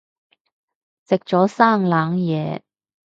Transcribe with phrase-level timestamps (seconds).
[1.07, 2.63] 食咗生冷嘢